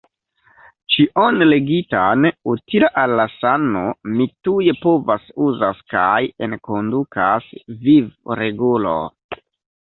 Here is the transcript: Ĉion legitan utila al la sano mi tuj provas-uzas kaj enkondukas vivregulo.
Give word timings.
Ĉion 0.93 1.35
legitan 1.49 2.25
utila 2.53 2.89
al 3.01 3.13
la 3.19 3.25
sano 3.33 3.83
mi 4.15 4.27
tuj 4.47 4.65
provas-uzas 4.79 5.85
kaj 5.95 6.17
enkondukas 6.49 7.47
vivregulo. 7.85 8.97